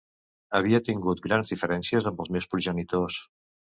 [0.59, 3.21] Havia tingut grans diferències amb els meus progenitors.